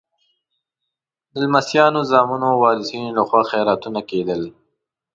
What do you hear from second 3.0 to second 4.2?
لخوا خیراتونه